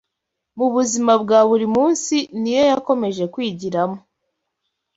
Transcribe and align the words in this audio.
mu 0.57 0.67
buzima 0.73 1.11
bwa 1.23 1.39
buri 1.49 1.67
munsi 1.75 2.15
ni 2.39 2.51
yo 2.55 2.63
yakomeje 2.71 3.23
kwigiramo 3.33 3.97